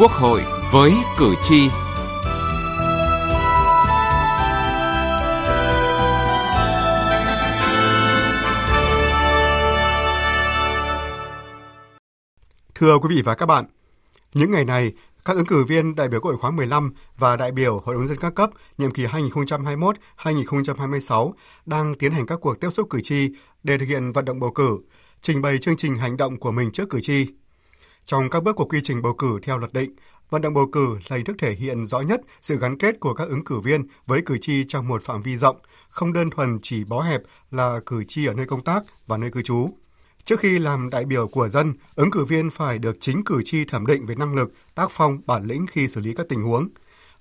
[0.00, 0.42] Quốc hội
[0.72, 1.68] với cử tri.
[12.74, 13.64] Thưa quý vị và các bạn,
[14.34, 14.92] những ngày này,
[15.24, 18.06] các ứng cử viên đại biểu Quốc hội khóa 15 và đại biểu Hội đồng
[18.06, 21.32] dân các cấp nhiệm kỳ 2021-2026
[21.66, 23.28] đang tiến hành các cuộc tiếp xúc cử tri
[23.62, 24.78] để thực hiện vận động bầu cử,
[25.22, 27.26] trình bày chương trình hành động của mình trước cử tri.
[28.04, 29.94] Trong các bước của quy trình bầu cử theo luật định,
[30.30, 33.14] vận động bầu cử là hình thức thể hiện rõ nhất sự gắn kết của
[33.14, 35.56] các ứng cử viên với cử tri trong một phạm vi rộng,
[35.88, 39.30] không đơn thuần chỉ bó hẹp là cử tri ở nơi công tác và nơi
[39.30, 39.70] cư trú.
[40.24, 43.64] Trước khi làm đại biểu của dân, ứng cử viên phải được chính cử tri
[43.64, 46.68] thẩm định về năng lực, tác phong, bản lĩnh khi xử lý các tình huống.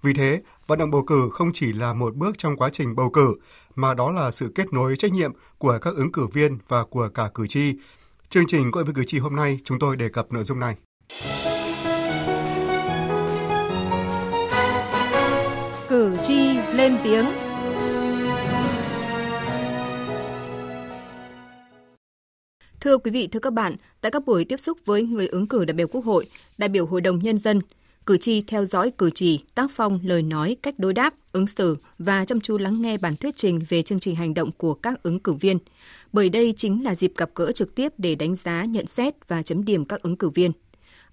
[0.01, 3.09] Vì thế, vận động bầu cử không chỉ là một bước trong quá trình bầu
[3.09, 3.35] cử,
[3.75, 7.09] mà đó là sự kết nối trách nhiệm của các ứng cử viên và của
[7.13, 7.73] cả cử tri.
[8.29, 10.75] Chương trình Gọi với cử tri hôm nay, chúng tôi đề cập nội dung này.
[15.89, 17.25] Cử tri lên tiếng
[22.79, 25.65] Thưa quý vị, thưa các bạn, tại các buổi tiếp xúc với người ứng cử
[25.65, 26.25] đại biểu Quốc hội,
[26.57, 27.59] đại biểu Hội đồng Nhân dân,
[28.05, 31.77] cử tri theo dõi cử chỉ, tác phong, lời nói, cách đối đáp, ứng xử
[31.99, 35.03] và chăm chú lắng nghe bản thuyết trình về chương trình hành động của các
[35.03, 35.57] ứng cử viên.
[36.13, 39.41] Bởi đây chính là dịp gặp gỡ trực tiếp để đánh giá, nhận xét và
[39.41, 40.51] chấm điểm các ứng cử viên.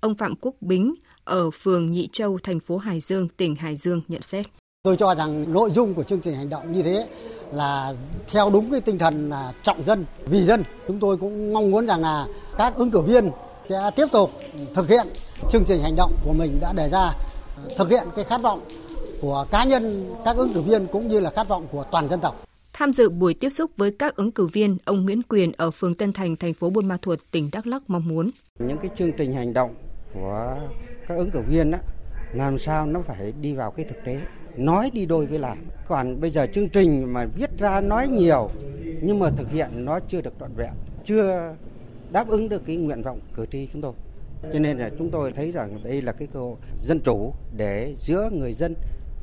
[0.01, 4.01] Ông Phạm Quốc Bính ở phường Nhị Châu, thành phố Hải Dương, tỉnh Hải Dương
[4.09, 4.47] nhận xét.
[4.83, 7.09] Tôi cho rằng nội dung của chương trình hành động như thế
[7.53, 7.95] là
[8.31, 10.63] theo đúng cái tinh thần là trọng dân vì dân.
[10.89, 12.27] Chúng tôi cũng mong muốn rằng là
[12.59, 13.31] các ứng cử viên
[13.69, 14.33] sẽ tiếp tục
[14.75, 15.07] thực hiện
[15.51, 17.13] chương trình hành động của mình đã đề ra,
[17.77, 18.61] thực hiện cái khát vọng
[19.21, 22.21] của cá nhân các ứng cử viên cũng như là khát vọng của toàn dân
[22.21, 22.45] tộc.
[22.73, 25.95] Tham dự buổi tiếp xúc với các ứng cử viên, ông Nguyễn Quyền ở phường
[25.95, 28.31] Tân Thành, thành phố Buôn Ma Thuột, tỉnh Đắk Lắk mong muốn.
[28.59, 29.75] Những cái chương trình hành động
[30.15, 30.57] của
[31.09, 31.79] các ứng cử viên á
[32.33, 34.21] làm sao nó phải đi vào cái thực tế
[34.57, 38.51] nói đi đôi với làm còn bây giờ chương trình mà viết ra nói nhiều
[39.03, 40.73] nhưng mà thực hiện nó chưa được trọn vẹn
[41.05, 41.55] chưa
[42.11, 43.93] đáp ứng được cái nguyện vọng cử tri chúng tôi.
[44.53, 47.95] Cho nên là chúng tôi thấy rằng đây là cái cơ hội dân chủ để
[47.99, 48.75] giữa người dân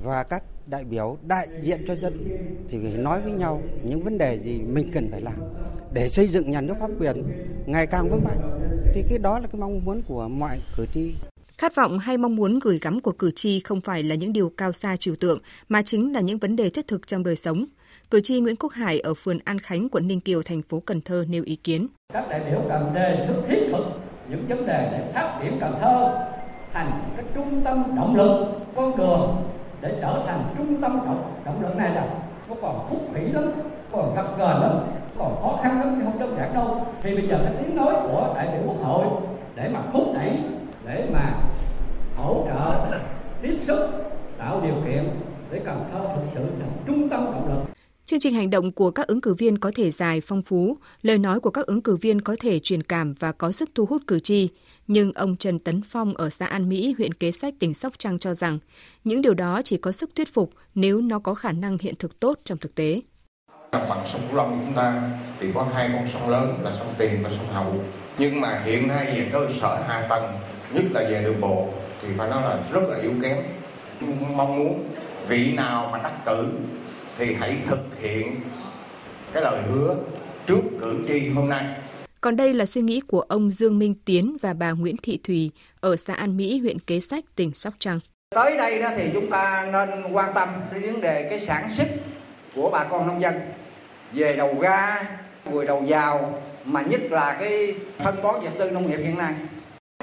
[0.03, 2.27] và các đại biểu đại diện cho dân
[2.69, 5.35] thì phải nói với nhau những vấn đề gì mình cần phải làm
[5.93, 7.23] để xây dựng nhà nước pháp quyền
[7.65, 8.59] ngày càng vững mạnh
[8.93, 11.13] thì cái đó là cái mong muốn của mọi cử tri
[11.57, 14.49] Khát vọng hay mong muốn gửi gắm của cử tri không phải là những điều
[14.57, 17.65] cao xa trừu tượng, mà chính là những vấn đề thiết thực trong đời sống.
[18.11, 21.01] Cử tri Nguyễn Quốc Hải ở phường An Khánh, quận Ninh Kiều, thành phố Cần
[21.01, 21.87] Thơ nêu ý kiến.
[22.13, 23.85] Các đại biểu cần đề xuất thiết thực
[24.29, 26.25] những vấn đề để phát triển Cần Thơ
[26.73, 29.52] thành cái trung tâm động lực, con đường
[29.83, 32.07] để trở thành trung tâm động, động lực này là
[32.49, 33.51] nó còn khúc khỉ lắm,
[33.91, 34.79] còn gặp gờ lắm,
[35.17, 36.85] còn khó khăn lắm chứ không đơn giản đâu.
[37.01, 39.05] Thì bây giờ cái tiếng nói của đại biểu Quốc hội
[39.55, 40.37] để mà thúc đẩy
[40.85, 41.43] để mà
[42.15, 42.97] hỗ trợ
[43.41, 43.89] tiếp sức
[44.37, 45.09] tạo điều kiện
[45.51, 47.73] để Cần Thơ thực sự thành trung tâm động lực
[48.05, 51.17] Chương trình hành động của các ứng cử viên có thể dài, phong phú, lời
[51.17, 54.01] nói của các ứng cử viên có thể truyền cảm và có sức thu hút
[54.07, 54.49] cử tri.
[54.87, 58.19] Nhưng ông Trần Tấn Phong ở xã An Mỹ, huyện Kế Sách, tỉnh Sóc Trăng
[58.19, 58.59] cho rằng
[59.03, 62.19] những điều đó chỉ có sức thuyết phục nếu nó có khả năng hiện thực
[62.19, 63.01] tốt trong thực tế.
[63.71, 66.71] Đồng bằng sông Cửu Long của chúng ta thì có hai con sông lớn là
[66.71, 67.83] sông Tiền và sông Hậu.
[68.17, 70.33] Nhưng mà hiện nay về cơ sở hạ tầng,
[70.73, 73.37] nhất là về đường bộ thì phải nói là rất là yếu kém.
[74.35, 74.95] Mong muốn
[75.27, 76.47] vị nào mà đắc cử
[77.17, 78.41] thì hãy thực hiện
[79.33, 79.95] cái lời hứa
[80.47, 81.65] trước cử tri hôm nay.
[82.23, 85.51] Còn đây là suy nghĩ của ông Dương Minh Tiến và bà Nguyễn Thị Thùy
[85.81, 87.99] ở xã An Mỹ, huyện Kế Sách, tỉnh Sóc Trăng.
[88.35, 91.87] Tới đây đó thì chúng ta nên quan tâm đến vấn đề cái sản xuất
[92.55, 93.33] của bà con nông dân
[94.13, 95.05] về đầu ra,
[95.51, 99.33] người đầu vào mà nhất là cái phân bón vật tư nông nghiệp hiện nay.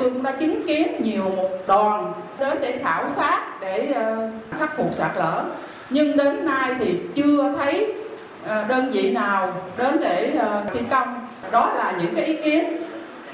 [0.00, 4.76] Tôi cũng đã chứng kiến nhiều một đoàn đến để khảo sát để uh, khắc
[4.76, 5.44] phục sạt lở
[5.90, 7.94] nhưng đến nay thì chưa thấy
[8.42, 11.19] uh, đơn vị nào đến để uh, thi công
[11.50, 12.76] đó là những cái ý kiến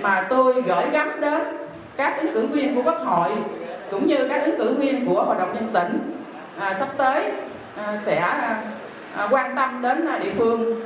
[0.01, 1.43] mà tôi gửi gắm đến
[1.97, 3.31] các ứng cử viên của quốc hội
[3.91, 6.23] cũng như các ứng cử viên của hội đồng nhân tỉnh
[6.59, 7.33] à, sắp tới
[7.77, 8.17] à, sẽ
[9.17, 10.81] à, quan tâm đến à, địa phương.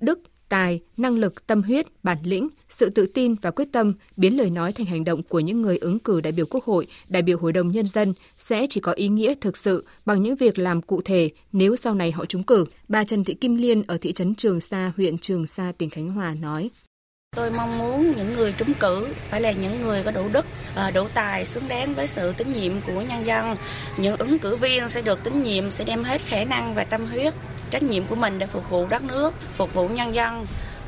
[0.00, 0.18] Đức
[0.52, 4.50] tài, năng lực, tâm huyết, bản lĩnh, sự tự tin và quyết tâm biến lời
[4.50, 7.38] nói thành hành động của những người ứng cử đại biểu Quốc hội, đại biểu
[7.38, 10.82] Hội đồng Nhân dân sẽ chỉ có ý nghĩa thực sự bằng những việc làm
[10.82, 12.64] cụ thể nếu sau này họ trúng cử.
[12.88, 16.10] Bà Trần Thị Kim Liên ở thị trấn Trường Sa, huyện Trường Sa, tỉnh Khánh
[16.10, 16.70] Hòa nói.
[17.36, 20.46] Tôi mong muốn những người trúng cử phải là những người có đủ đức,
[20.94, 23.56] đủ tài, xứng đáng với sự tín nhiệm của nhân dân.
[23.96, 27.06] Những ứng cử viên sẽ được tín nhiệm, sẽ đem hết khả năng và tâm
[27.06, 27.34] huyết,
[27.72, 30.46] trách nhiệm của mình để phục vụ đất nước, phục vụ nhân dân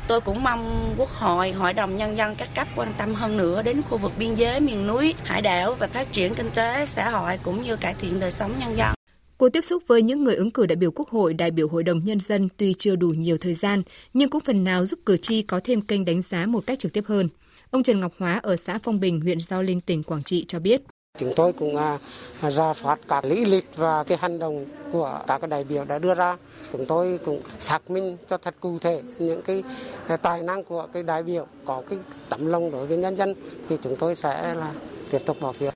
[0.09, 3.63] Tôi cũng mong Quốc hội, Hội đồng Nhân dân các cấp quan tâm hơn nữa
[3.63, 7.11] đến khu vực biên giới, miền núi, hải đảo và phát triển kinh tế, xã
[7.11, 8.95] hội cũng như cải thiện đời sống nhân dân.
[9.37, 11.83] Cuộc tiếp xúc với những người ứng cử đại biểu Quốc hội, đại biểu Hội
[11.83, 13.83] đồng Nhân dân tuy chưa đủ nhiều thời gian,
[14.15, 16.93] nhưng cũng phần nào giúp cử tri có thêm kênh đánh giá một cách trực
[16.93, 17.29] tiếp hơn.
[17.71, 20.59] Ông Trần Ngọc Hóa ở xã Phong Bình, huyện Giao Linh, tỉnh Quảng Trị cho
[20.59, 20.83] biết.
[21.19, 21.99] Chúng tôi cũng à,
[22.41, 25.99] à, ra soát các lý lịch và cái hành động của các đại biểu đã
[25.99, 26.37] đưa ra.
[26.73, 29.63] Chúng tôi cũng xác minh cho thật cụ thể những cái
[30.07, 33.35] à, tài năng của cái đại biểu có cái tấm lòng đối với nhân dân
[33.69, 34.73] thì chúng tôi sẽ là
[35.11, 35.74] tiếp tục bỏ phiếu.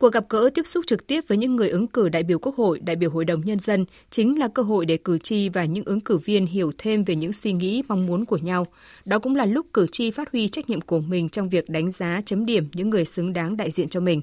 [0.00, 2.56] Cuộc gặp gỡ tiếp xúc trực tiếp với những người ứng cử đại biểu Quốc
[2.56, 5.64] hội, đại biểu Hội đồng Nhân dân chính là cơ hội để cử tri và
[5.64, 8.66] những ứng cử viên hiểu thêm về những suy nghĩ, mong muốn của nhau.
[9.04, 11.90] Đó cũng là lúc cử tri phát huy trách nhiệm của mình trong việc đánh
[11.90, 14.22] giá, chấm điểm những người xứng đáng đại diện cho mình.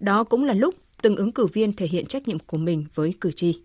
[0.00, 3.14] Đó cũng là lúc từng ứng cử viên thể hiện trách nhiệm của mình với
[3.20, 3.60] cử tri.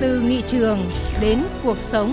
[0.00, 0.78] Từ nghị trường
[1.20, 2.12] đến cuộc sống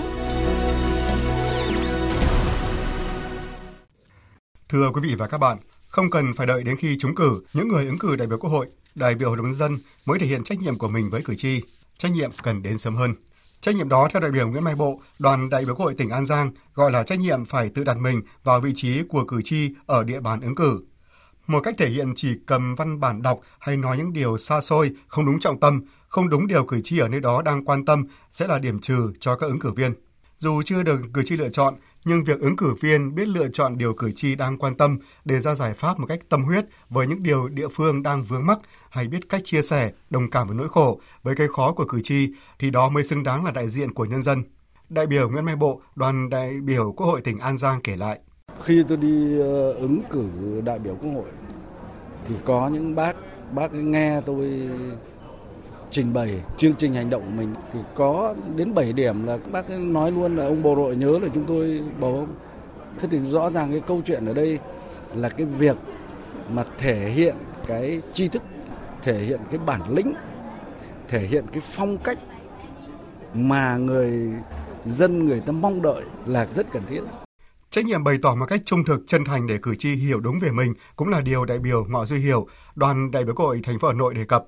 [4.68, 5.58] Thưa quý vị và các bạn,
[5.98, 8.50] không cần phải đợi đến khi trúng cử, những người ứng cử đại biểu Quốc
[8.50, 11.22] hội, đại biểu Hội đồng nhân dân mới thể hiện trách nhiệm của mình với
[11.22, 11.62] cử tri.
[11.98, 13.14] Trách nhiệm cần đến sớm hơn.
[13.60, 16.10] Trách nhiệm đó theo đại biểu Nguyễn Mai Bộ, đoàn đại biểu Quốc hội tỉnh
[16.10, 19.42] An Giang gọi là trách nhiệm phải tự đặt mình vào vị trí của cử
[19.42, 20.80] tri ở địa bàn ứng cử.
[21.46, 24.90] Một cách thể hiện chỉ cầm văn bản đọc hay nói những điều xa xôi,
[25.08, 28.04] không đúng trọng tâm, không đúng điều cử tri ở nơi đó đang quan tâm
[28.32, 29.94] sẽ là điểm trừ cho các ứng cử viên.
[30.38, 31.74] Dù chưa được cử tri lựa chọn,
[32.04, 35.40] nhưng việc ứng cử viên biết lựa chọn điều cử tri đang quan tâm, đề
[35.40, 38.58] ra giải pháp một cách tâm huyết với những điều địa phương đang vướng mắc
[38.90, 42.00] hay biết cách chia sẻ, đồng cảm với nỗi khổ, với cái khó của cử
[42.04, 42.28] tri
[42.58, 44.42] thì đó mới xứng đáng là đại diện của nhân dân.
[44.88, 48.18] Đại biểu Nguyễn Mai Bộ, đoàn đại biểu Quốc hội tỉnh An Giang kể lại.
[48.62, 50.26] Khi tôi đi ờ, ứng cử
[50.64, 51.28] đại biểu Quốc hội
[52.26, 53.16] thì có những bác
[53.52, 54.68] bác nghe tôi
[55.90, 59.52] trình bày chương trình hành động của mình thì có đến 7 điểm là các
[59.52, 62.34] bác nói luôn là ông bộ đội nhớ là chúng tôi bầu ông.
[62.98, 64.58] Thế thì rõ ràng cái câu chuyện ở đây
[65.14, 65.76] là cái việc
[66.50, 67.36] mà thể hiện
[67.66, 68.42] cái tri thức,
[69.02, 70.14] thể hiện cái bản lĩnh,
[71.08, 72.18] thể hiện cái phong cách
[73.34, 74.32] mà người
[74.86, 77.00] dân người ta mong đợi là rất cần thiết.
[77.70, 80.38] Trách nhiệm bày tỏ một cách trung thực, chân thành để cử tri hiểu đúng
[80.38, 83.60] về mình cũng là điều đại biểu Ngọ Duy Hiểu, đoàn đại biểu Quốc hội
[83.62, 84.44] thành phố Hà Nội đề cập.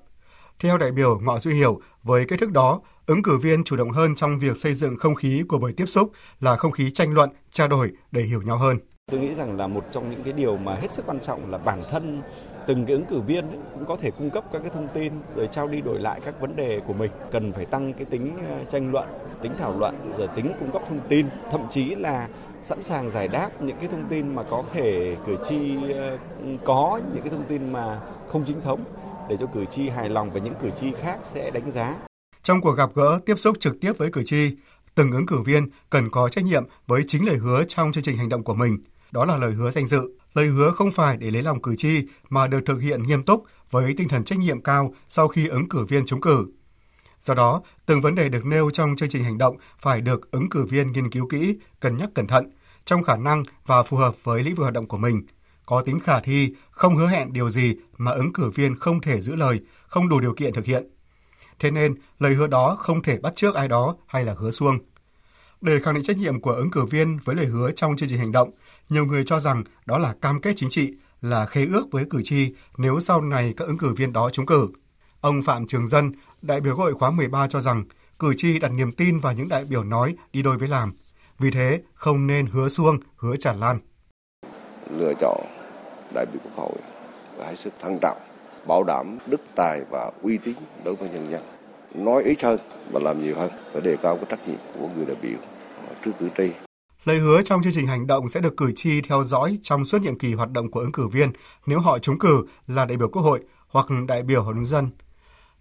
[0.61, 3.91] Theo đại biểu Ngọ Duy Hiểu, với cách thức đó, ứng cử viên chủ động
[3.91, 7.13] hơn trong việc xây dựng không khí của buổi tiếp xúc là không khí tranh
[7.13, 8.77] luận, trao đổi để hiểu nhau hơn.
[9.11, 11.57] Tôi nghĩ rằng là một trong những cái điều mà hết sức quan trọng là
[11.57, 12.21] bản thân
[12.67, 15.13] từng cái ứng cử viên ấy, cũng có thể cung cấp các cái thông tin
[15.35, 18.37] rồi trao đi đổi lại các vấn đề của mình cần phải tăng cái tính
[18.49, 19.07] ờ, tranh luận
[19.41, 22.27] tính thảo luận rồi tính cung cấp thông tin thậm chí là
[22.63, 26.17] sẵn sàng giải đáp những cái thông tin mà có thể cử tri ờ,
[26.65, 28.83] có những cái thông tin mà không chính thống
[29.31, 31.95] để cho cử tri hài lòng và những cử tri khác sẽ đánh giá.
[32.43, 34.55] Trong cuộc gặp gỡ tiếp xúc trực tiếp với cử tri,
[34.95, 38.17] từng ứng cử viên cần có trách nhiệm với chính lời hứa trong chương trình
[38.17, 38.77] hành động của mình.
[39.11, 40.01] Đó là lời hứa danh dự,
[40.33, 43.43] lời hứa không phải để lấy lòng cử tri mà được thực hiện nghiêm túc
[43.69, 46.47] với tinh thần trách nhiệm cao sau khi ứng cử viên trúng cử.
[47.21, 50.49] Do đó, từng vấn đề được nêu trong chương trình hành động phải được ứng
[50.49, 52.51] cử viên nghiên cứu kỹ, cân nhắc cẩn thận,
[52.85, 55.21] trong khả năng và phù hợp với lĩnh vực hoạt động của mình,
[55.71, 59.21] có tính khả thi, không hứa hẹn điều gì mà ứng cử viên không thể
[59.21, 60.87] giữ lời, không đủ điều kiện thực hiện.
[61.59, 64.77] Thế nên, lời hứa đó không thể bắt trước ai đó hay là hứa xuông.
[65.61, 68.19] Để khẳng định trách nhiệm của ứng cử viên với lời hứa trong chương trình
[68.19, 68.51] hành động,
[68.89, 72.21] nhiều người cho rằng đó là cam kết chính trị, là khế ước với cử
[72.23, 74.67] tri nếu sau này các ứng cử viên đó trúng cử.
[75.21, 76.11] Ông Phạm Trường Dân,
[76.41, 77.83] đại biểu Quốc hội khóa 13 cho rằng
[78.19, 80.93] cử tri đặt niềm tin vào những đại biểu nói đi đôi với làm.
[81.39, 83.79] Vì thế, không nên hứa xuông, hứa tràn lan.
[84.97, 85.60] Lựa chọn
[86.13, 86.77] đại biểu Quốc hội
[87.37, 88.17] là hết sức thận trọng,
[88.67, 91.41] bảo đảm đức tài và uy tín đối với nhân dân.
[91.95, 92.59] Nói ít hơn
[92.91, 95.37] và làm nhiều hơn, để đề cao cái trách nhiệm của người đại biểu
[96.05, 96.51] trước cử tri.
[97.05, 100.01] Lời hứa trong chương trình hành động sẽ được cử tri theo dõi trong suốt
[100.01, 101.31] nhiệm kỳ hoạt động của ứng cử viên
[101.65, 104.89] nếu họ trúng cử là đại biểu Quốc hội hoặc đại biểu Hội đồng dân.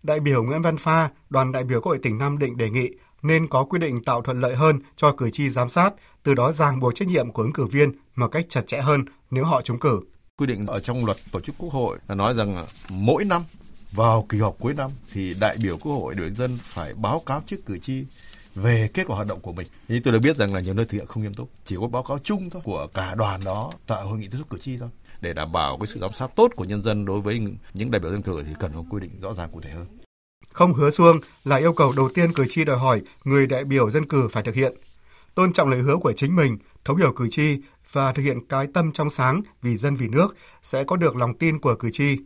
[0.03, 2.91] Đại biểu Nguyễn Văn Pha, đoàn đại biểu Quốc hội tỉnh Nam Định đề nghị
[3.23, 6.53] nên có quy định tạo thuận lợi hơn cho cử tri giám sát, từ đó
[6.53, 9.63] ràng buộc trách nhiệm của ứng cử viên một cách chặt chẽ hơn nếu họ
[9.63, 10.01] trúng cử.
[10.41, 13.43] Quy định ở trong luật tổ chức quốc hội là nói rằng mỗi năm
[13.93, 17.43] vào kỳ họp cuối năm thì đại biểu quốc hội đối dân phải báo cáo
[17.47, 18.05] trước cử tri
[18.55, 19.67] về kết quả hoạt động của mình.
[19.89, 21.87] Thì tôi được biết rằng là nhiều nơi thực hiện không nghiêm túc, chỉ có
[21.87, 24.77] báo cáo chung thôi của cả đoàn đó tại hội nghị tiếp xúc cử tri
[24.79, 24.89] thôi
[25.21, 27.41] để đảm bảo cái sự giám sát tốt của nhân dân đối với
[27.75, 29.87] những đại biểu dân cử thì cần có quy định rõ ràng cụ thể hơn.
[30.53, 33.91] Không hứa xuông là yêu cầu đầu tiên cử tri đòi hỏi người đại biểu
[33.91, 34.75] dân cử phải thực hiện.
[35.35, 37.57] Tôn trọng lời hứa của chính mình, thấu hiểu cử tri
[37.93, 41.39] và thực hiện cái tâm trong sáng vì dân vì nước sẽ có được lòng
[41.39, 42.17] tin của cử tri.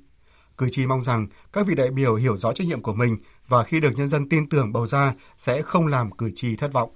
[0.58, 3.16] Cử tri mong rằng các vị đại biểu hiểu rõ trách nhiệm của mình
[3.48, 6.72] và khi được nhân dân tin tưởng bầu ra sẽ không làm cử tri thất
[6.72, 6.90] vọng.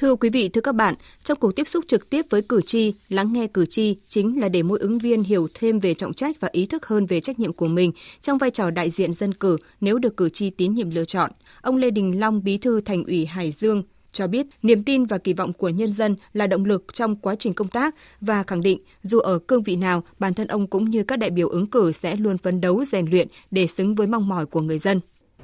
[0.00, 2.94] Thưa quý vị, thưa các bạn, trong cuộc tiếp xúc trực tiếp với cử tri,
[3.08, 6.40] lắng nghe cử tri chính là để mỗi ứng viên hiểu thêm về trọng trách
[6.40, 7.92] và ý thức hơn về trách nhiệm của mình
[8.22, 11.30] trong vai trò đại diện dân cử nếu được cử tri tín nhiệm lựa chọn.
[11.62, 15.18] Ông Lê Đình Long, Bí thư Thành ủy Hải Dương cho biết niềm tin và
[15.18, 18.62] kỳ vọng của nhân dân là động lực trong quá trình công tác và khẳng
[18.62, 21.66] định dù ở cương vị nào, bản thân ông cũng như các đại biểu ứng
[21.66, 25.00] cử sẽ luôn phấn đấu rèn luyện để xứng với mong mỏi của người dân.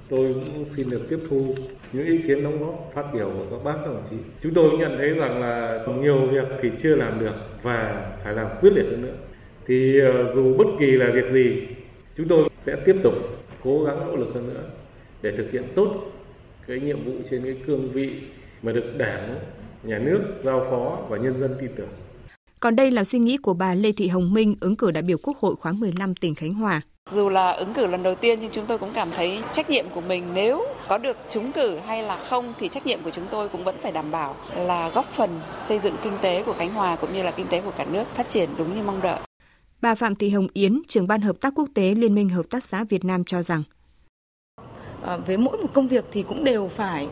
[0.09, 1.55] Tôi cũng xin được tiếp thu
[1.93, 4.17] những ý kiến đóng góp phát biểu của các bác các đồng chí.
[4.43, 8.47] Chúng tôi nhận thấy rằng là nhiều việc thì chưa làm được và phải làm
[8.61, 9.15] quyết liệt hơn nữa.
[9.67, 11.67] Thì ờ, dù bất kỳ là việc gì,
[12.17, 13.15] chúng tôi sẽ tiếp tục
[13.65, 14.63] cố gắng nỗ lực hơn nữa
[15.23, 16.13] để thực hiện tốt
[16.67, 18.11] cái nhiệm vụ trên cái cương vị
[18.63, 19.39] mà được Đảng,
[19.83, 21.89] Nhà nước giao phó và nhân dân tin tưởng.
[22.61, 25.19] Còn đây là suy nghĩ của bà Lê Thị Hồng Minh, ứng cử đại biểu
[25.23, 26.81] Quốc hội khóa 15 tỉnh Khánh Hòa.
[27.11, 29.85] Dù là ứng cử lần đầu tiên nhưng chúng tôi cũng cảm thấy trách nhiệm
[29.95, 33.27] của mình nếu có được trúng cử hay là không thì trách nhiệm của chúng
[33.31, 36.75] tôi cũng vẫn phải đảm bảo là góp phần xây dựng kinh tế của Khánh
[36.75, 39.19] Hòa cũng như là kinh tế của cả nước phát triển đúng như mong đợi.
[39.83, 42.65] Bà Phạm Thị Hồng Yến, trưởng ban hợp tác quốc tế Liên minh Hợp tác
[42.65, 43.63] xã Việt Nam cho rằng
[45.07, 47.07] À, với mỗi một công việc thì cũng đều phải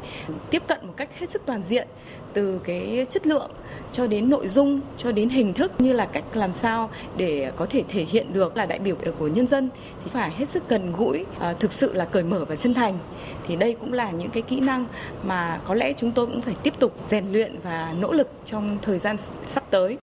[0.51, 1.89] tiếp cận một cách hết sức toàn diện
[2.35, 3.51] từ cái chất lượng
[3.93, 7.67] cho đến nội dung cho đến hình thức như là cách làm sao để có
[7.67, 9.69] thể thể hiện được là đại biểu của nhân dân
[10.05, 12.99] thì phải hết sức gần gũi à, thực sự là cởi mở và chân thành
[13.47, 14.87] thì đây cũng là những cái kỹ năng
[15.23, 18.79] mà có lẽ chúng tôi cũng phải tiếp tục rèn luyện và nỗ lực trong
[18.83, 19.99] thời gian sắp tới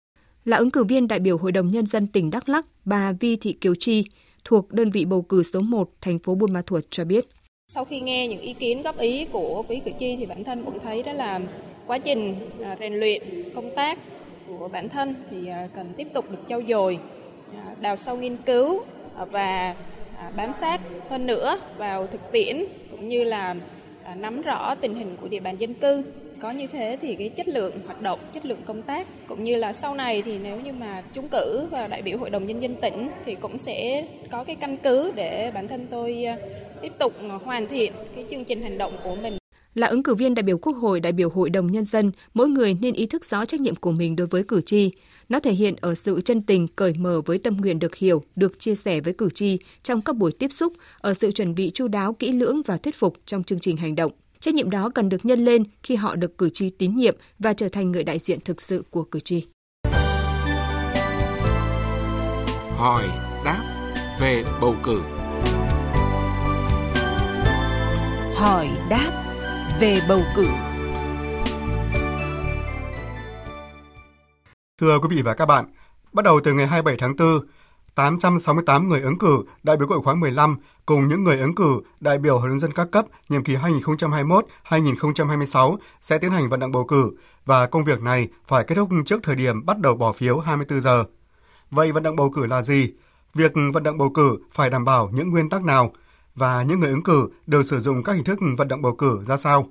[0.47, 3.37] là ứng cử viên đại biểu Hội đồng Nhân dân tỉnh Đắk Lắk, bà Vi
[3.37, 4.05] Thị Kiều Chi,
[4.45, 7.27] thuộc đơn vị bầu cử số 1 thành phố Buôn Ma Thuột cho biết.
[7.69, 10.65] Sau khi nghe những ý kiến góp ý của quý cử tri thì bản thân
[10.65, 11.41] cũng thấy đó là
[11.87, 13.23] quá trình à, rèn luyện
[13.55, 13.99] công tác
[14.49, 16.99] của bản thân thì à, cần tiếp tục được trau dồi,
[17.55, 18.85] à, đào sâu nghiên cứu
[19.31, 19.75] và
[20.37, 23.55] bám sát hơn nữa vào thực tiễn cũng như là
[24.17, 26.03] nắm rõ tình hình của địa bàn dân cư.
[26.41, 29.57] Có như thế thì cái chất lượng hoạt động chất lượng công tác cũng như
[29.57, 32.63] là sau này thì nếu như mà trúng cử và đại biểu hội đồng nhân
[32.63, 36.27] dân tỉnh thì cũng sẽ có cái căn cứ để bản thân tôi
[36.83, 37.13] tiếp tục
[37.45, 39.39] hoàn thiện cái chương trình hành động của mình
[39.77, 42.49] là ứng cử viên đại biểu Quốc hội, đại biểu Hội đồng Nhân dân, mỗi
[42.49, 44.91] người nên ý thức rõ trách nhiệm của mình đối với cử tri.
[45.29, 48.59] Nó thể hiện ở sự chân tình, cởi mở với tâm nguyện được hiểu, được
[48.59, 51.89] chia sẻ với cử tri trong các buổi tiếp xúc, ở sự chuẩn bị chu
[51.89, 54.13] đáo, kỹ lưỡng và thuyết phục trong chương trình hành động.
[54.41, 57.53] Trách nhiệm đó cần được nhân lên khi họ được cử tri tín nhiệm và
[57.53, 59.47] trở thành người đại diện thực sự của cử tri.
[62.77, 63.05] Hỏi
[63.45, 63.63] đáp
[64.21, 65.16] về bầu cử.
[68.37, 69.11] Hỏi đáp
[69.81, 70.47] về bầu cử.
[74.81, 75.65] Thưa quý vị và các bạn,
[76.13, 77.47] bắt đầu từ ngày 27 tháng 4,
[77.95, 81.81] 868 người ứng cử đại biểu Quốc hội khóa 15 cùng những người ứng cử
[82.01, 86.73] đại biểu Hội đồng dân các cấp nhiệm kỳ 2021-2026 sẽ tiến hành vận động
[86.73, 87.13] bầu cử
[87.45, 90.81] và công việc này phải kết thúc trước thời điểm bắt đầu bỏ phiếu 24
[90.81, 91.05] giờ.
[91.71, 92.93] Vậy vận động bầu cử là gì?
[93.35, 95.93] Việc vận động bầu cử phải đảm bảo những nguyên tắc nào
[96.37, 99.21] và những người ứng cử đều sử dụng các hình thức vận động bầu cử
[99.27, 99.69] ra sao?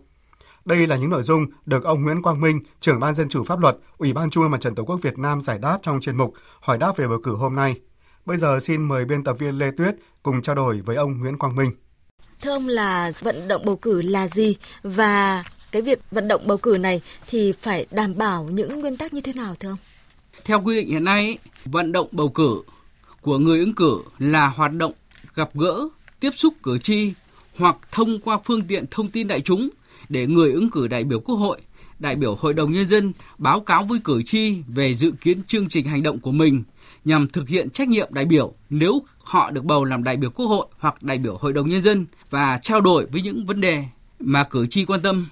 [0.66, 3.60] Đây là những nội dung được ông Nguyễn Quang Minh, trưởng ban dân chủ pháp
[3.60, 6.18] luật, Ủy ban Trung ương Mặt trận Tổ quốc Việt Nam giải đáp trong chuyên
[6.18, 7.80] mục Hỏi đáp về bầu cử hôm nay.
[8.26, 11.38] Bây giờ xin mời biên tập viên Lê Tuyết cùng trao đổi với ông Nguyễn
[11.38, 11.72] Quang Minh.
[12.42, 16.58] Thưa ông là vận động bầu cử là gì và cái việc vận động bầu
[16.58, 19.78] cử này thì phải đảm bảo những nguyên tắc như thế nào thưa ông?
[20.46, 22.62] Theo quy định hiện nay, vận động bầu cử
[23.22, 24.94] của người ứng cử là hoạt động
[25.36, 27.14] gặp gỡ, tiếp xúc cử tri
[27.58, 29.70] hoặc thông qua phương tiện thông tin đại chúng
[30.10, 31.62] để người ứng cử đại biểu Quốc hội,
[32.00, 35.70] đại biểu Hội đồng Nhân dân báo cáo với cử tri về dự kiến chương
[35.70, 36.64] trình hành động của mình
[37.06, 40.46] nhằm thực hiện trách nhiệm đại biểu nếu họ được bầu làm đại biểu Quốc
[40.46, 43.84] hội hoặc đại biểu Hội đồng Nhân dân và trao đổi với những vấn đề
[44.20, 45.26] mà cử tri quan tâm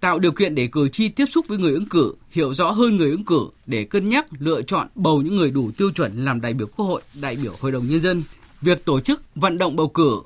[0.00, 2.96] tạo điều kiện để cử tri tiếp xúc với người ứng cử, hiểu rõ hơn
[2.96, 6.40] người ứng cử để cân nhắc lựa chọn bầu những người đủ tiêu chuẩn làm
[6.40, 8.22] đại biểu Quốc hội, đại biểu Hội đồng nhân dân.
[8.60, 10.20] Việc tổ chức vận động bầu cử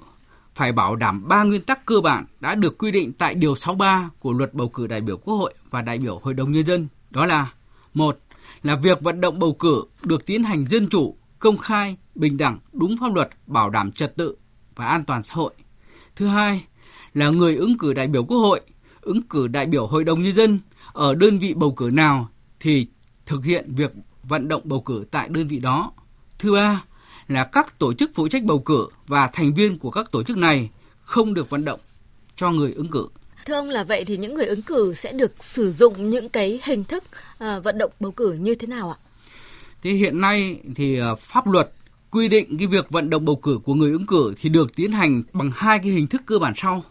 [0.55, 4.11] phải bảo đảm ba nguyên tắc cơ bản đã được quy định tại điều 63
[4.19, 6.89] của Luật bầu cử đại biểu Quốc hội và đại biểu Hội đồng nhân dân,
[7.11, 7.53] đó là:
[7.95, 8.19] một
[8.63, 12.59] là việc vận động bầu cử được tiến hành dân chủ, công khai, bình đẳng,
[12.73, 14.37] đúng pháp luật, bảo đảm trật tự
[14.77, 15.53] và an toàn xã hội.
[16.17, 16.65] Thứ hai
[17.15, 18.61] là người ứng cử đại biểu Quốc hội,
[19.01, 20.59] ứng cử đại biểu Hội đồng nhân dân
[20.93, 22.29] ở đơn vị bầu cử nào
[22.61, 22.87] thì
[23.27, 25.93] thực hiện việc vận động bầu cử tại đơn vị đó.
[26.39, 26.85] Thứ ba
[27.29, 30.37] là các tổ chức phụ trách bầu cử và thành viên của các tổ chức
[30.37, 30.71] này
[31.03, 31.81] không được vận động
[32.37, 33.09] cho người ứng cử.
[33.47, 36.61] Thưa ông là vậy thì những người ứng cử sẽ được sử dụng những cái
[36.65, 37.05] hình thức
[37.39, 38.99] à, vận động bầu cử như thế nào ạ?
[39.83, 41.73] Thế hiện nay thì à, pháp luật
[42.11, 44.93] quy định cái việc vận động bầu cử của người ứng cử thì được tiến
[44.93, 46.85] hành bằng hai cái hình thức cơ bản sau.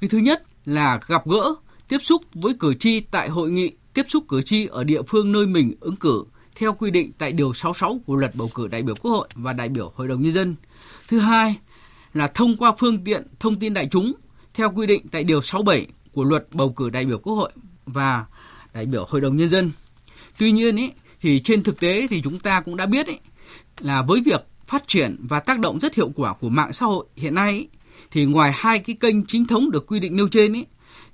[0.00, 1.54] Cái thứ nhất là gặp gỡ,
[1.88, 5.32] tiếp xúc với cử tri tại hội nghị tiếp xúc cử tri ở địa phương
[5.32, 6.24] nơi mình ứng cử
[6.54, 9.52] theo quy định tại Điều 66 của luật bầu cử đại biểu Quốc hội và
[9.52, 10.54] đại biểu Hội đồng Nhân dân.
[11.08, 11.56] Thứ hai
[12.14, 14.12] là thông qua phương tiện thông tin đại chúng
[14.54, 17.50] theo quy định tại Điều 67 của luật bầu cử đại biểu Quốc hội
[17.86, 18.24] và
[18.74, 19.70] đại biểu Hội đồng Nhân dân.
[20.38, 20.90] Tuy nhiên ý,
[21.20, 23.14] thì trên thực tế thì chúng ta cũng đã biết ý,
[23.78, 27.06] là với việc phát triển và tác động rất hiệu quả của mạng xã hội
[27.16, 27.68] hiện nay ý,
[28.10, 30.64] thì ngoài hai cái kênh chính thống được quy định nêu trên ý,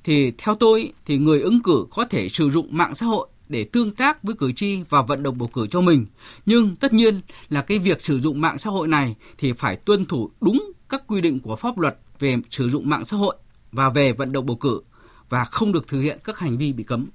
[0.05, 3.65] thì theo tôi thì người ứng cử có thể sử dụng mạng xã hội để
[3.65, 6.07] tương tác với cử tri và vận động bầu cử cho mình.
[6.47, 10.07] Nhưng tất nhiên là cái việc sử dụng mạng xã hội này thì phải tuân
[10.07, 13.37] thủ đúng các quy định của pháp luật về sử dụng mạng xã hội
[13.73, 14.81] và về vận động bầu cử
[15.29, 17.07] và không được thực hiện các hành vi bị cấm.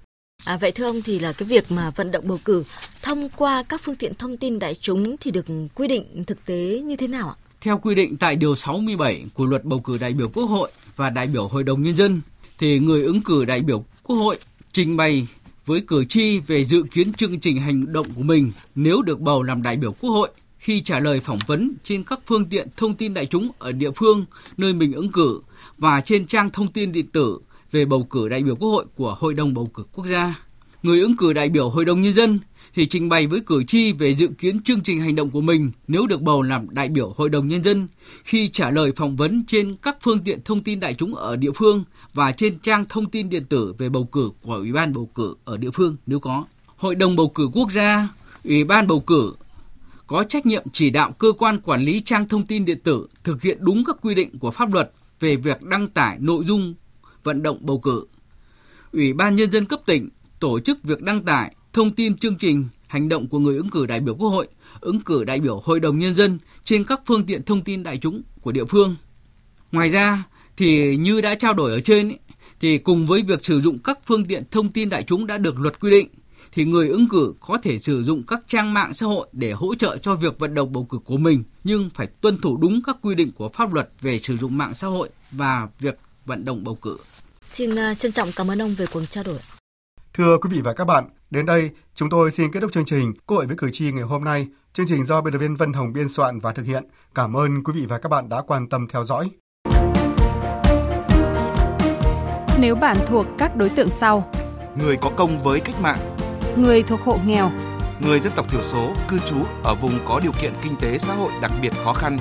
[0.46, 2.64] À, vậy thưa ông thì là cái việc mà vận động bầu cử
[3.02, 5.46] thông qua các phương tiện thông tin đại chúng thì được
[5.76, 7.36] quy định thực tế như thế nào ạ?
[7.62, 11.10] Theo quy định tại Điều 67 của Luật Bầu cử đại biểu Quốc hội và
[11.10, 12.22] đại biểu Hội đồng Nhân dân,
[12.58, 14.38] thì người ứng cử đại biểu Quốc hội
[14.72, 15.28] trình bày
[15.66, 19.44] với cử tri về dự kiến chương trình hành động của mình nếu được bầu
[19.44, 22.94] làm đại biểu Quốc hội khi trả lời phỏng vấn trên các phương tiện thông
[22.94, 24.26] tin đại chúng ở địa phương
[24.58, 25.42] nơi mình ứng cử
[25.78, 27.40] và trên trang thông tin điện tử
[27.72, 30.40] về bầu cử đại biểu Quốc hội của Hội đồng bầu cử quốc gia.
[30.84, 32.40] Người ứng cử đại biểu Hội đồng nhân dân
[32.74, 35.72] thì trình bày với cử tri về dự kiến chương trình hành động của mình
[35.88, 37.88] nếu được bầu làm đại biểu Hội đồng Nhân dân
[38.24, 41.52] khi trả lời phỏng vấn trên các phương tiện thông tin đại chúng ở địa
[41.56, 45.10] phương và trên trang thông tin điện tử về bầu cử của Ủy ban bầu
[45.16, 46.46] cử ở địa phương nếu có.
[46.78, 48.10] Hội đồng bầu cử quốc gia,
[48.44, 49.34] Ủy ban bầu cử
[50.08, 53.42] có trách nhiệm chỉ đạo cơ quan quản lý trang thông tin điện tử thực
[53.42, 56.74] hiện đúng các quy định của pháp luật về việc đăng tải nội dung
[57.24, 58.06] vận động bầu cử.
[58.94, 60.10] Ủy ban Nhân dân cấp tỉnh
[60.40, 63.86] tổ chức việc đăng tải thông tin chương trình hành động của người ứng cử
[63.86, 64.48] đại biểu Quốc hội,
[64.80, 67.98] ứng cử đại biểu Hội đồng Nhân dân trên các phương tiện thông tin đại
[67.98, 68.96] chúng của địa phương.
[69.72, 70.24] Ngoài ra,
[70.58, 72.18] thì như đã trao đổi ở trên,
[72.60, 75.60] thì cùng với việc sử dụng các phương tiện thông tin đại chúng đã được
[75.60, 76.08] luật quy định,
[76.52, 79.76] thì người ứng cử có thể sử dụng các trang mạng xã hội để hỗ
[79.76, 82.98] trợ cho việc vận động bầu cử của mình, nhưng phải tuân thủ đúng các
[83.02, 86.64] quy định của pháp luật về sử dụng mạng xã hội và việc vận động
[86.64, 86.98] bầu cử.
[87.50, 89.40] Xin à, trân trọng cảm ơn ông về cuộc trao đổi.
[90.14, 93.14] Thưa quý vị và các bạn, đến đây chúng tôi xin kết thúc chương trình
[93.26, 94.48] Quốc hội với cử tri ngày hôm nay.
[94.74, 96.84] Chương trình do biên tập viên Vân Hồng biên soạn và thực hiện.
[97.16, 99.30] Cảm ơn quý vị và các bạn đã quan tâm theo dõi.
[102.60, 104.32] Nếu bạn thuộc các đối tượng sau:
[104.76, 105.98] người có công với cách mạng,
[106.58, 107.52] người thuộc hộ nghèo,
[108.02, 111.14] người dân tộc thiểu số cư trú ở vùng có điều kiện kinh tế xã
[111.14, 112.18] hội đặc biệt khó khăn,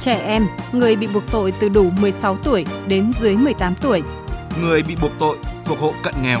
[0.00, 4.02] trẻ em, người bị buộc tội từ đủ 16 tuổi đến dưới 18 tuổi,
[4.62, 6.40] người bị buộc tội thuộc hộ cận nghèo,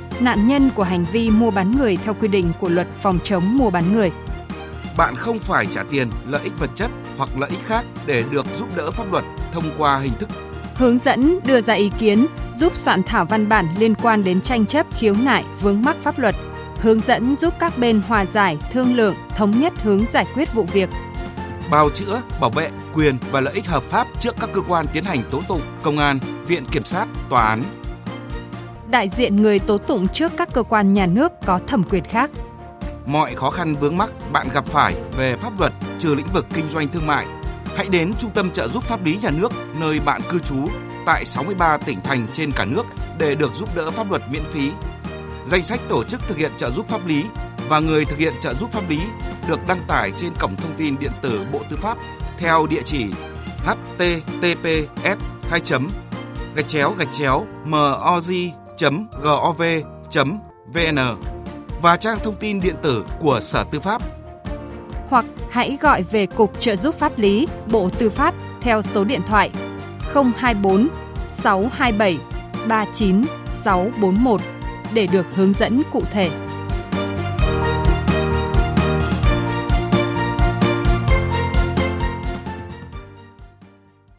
[0.19, 3.57] nạn nhân của hành vi mua bán người theo quy định của luật phòng chống
[3.57, 4.11] mua bán người.
[4.97, 8.45] Bạn không phải trả tiền, lợi ích vật chất hoặc lợi ích khác để được
[8.59, 10.29] giúp đỡ pháp luật thông qua hình thức
[10.81, 14.65] hướng dẫn đưa ra ý kiến, giúp soạn thảo văn bản liên quan đến tranh
[14.65, 16.35] chấp khiếu nại vướng mắc pháp luật,
[16.77, 20.63] hướng dẫn giúp các bên hòa giải, thương lượng, thống nhất hướng giải quyết vụ
[20.63, 20.89] việc.
[21.71, 25.03] Bào chữa, bảo vệ quyền và lợi ích hợp pháp trước các cơ quan tiến
[25.03, 27.63] hành tố tụng, công an, viện kiểm sát, tòa án.
[28.91, 32.29] Đại diện người tố tụng trước các cơ quan nhà nước có thẩm quyền khác.
[33.05, 36.69] Mọi khó khăn vướng mắc bạn gặp phải về pháp luật, trừ lĩnh vực kinh
[36.69, 37.25] doanh thương mại,
[37.75, 40.67] hãy đến Trung tâm trợ giúp pháp lý nhà nước nơi bạn cư trú
[41.05, 42.83] tại 63 tỉnh thành trên cả nước
[43.19, 44.71] để được giúp đỡ pháp luật miễn phí.
[45.45, 47.23] Danh sách tổ chức thực hiện trợ giúp pháp lý
[47.69, 48.99] và người thực hiện trợ giúp pháp lý
[49.47, 51.97] được đăng tải trên cổng thông tin điện tử Bộ Tư pháp
[52.37, 53.05] theo địa chỉ
[53.65, 55.17] https
[55.49, 55.61] 2
[56.55, 58.60] gạch chéo gạch chéo moz
[59.21, 60.99] gov.vn
[61.81, 64.01] và trang thông tin điện tử của Sở Tư pháp
[65.09, 69.21] hoặc hãy gọi về Cục Trợ giúp pháp lý, Bộ Tư pháp theo số điện
[69.27, 69.51] thoại
[70.13, 70.87] 024
[71.27, 72.17] 627
[72.67, 74.41] 39641
[74.93, 76.29] để được hướng dẫn cụ thể.